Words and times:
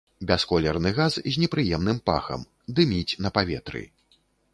Бясколерны 0.29 0.91
газ 0.99 1.17
з 1.35 1.43
непрыемным 1.43 1.99
пахам, 2.07 2.47
дыміць 2.79 3.17
на 3.27 3.33
паветры. 3.37 3.83